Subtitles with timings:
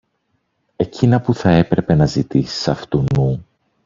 [0.75, 3.45] εκείνα που θα έπρεπε να ζητήσεις αυτουνού